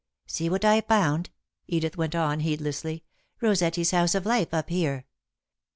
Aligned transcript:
"See 0.25 0.49
what 0.49 0.65
I 0.65 0.81
found," 0.81 1.29
Edith 1.67 1.95
went 1.95 2.15
on, 2.15 2.39
heedlessly. 2.39 3.03
"Rossetti's 3.39 3.91
House 3.91 4.15
of 4.15 4.25
Life, 4.25 4.51
up 4.51 4.69
here. 4.71 5.05